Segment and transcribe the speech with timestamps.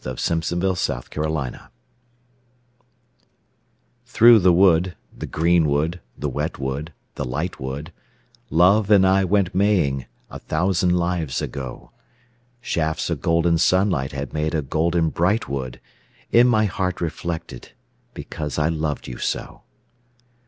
[0.03, 0.41] ROSEMARY
[0.77, 1.25] 51 THROUGH THE WOOD
[4.09, 7.93] THKOUGH the wood, the green wood, the wet wood, the light wood,
[8.49, 11.91] Love and I went maying a thousand lives ago;
[12.61, 15.79] Shafts of golden sunlight had made a golden bright wood
[16.31, 17.73] In my heart reflected,
[18.15, 19.61] because I loved you so.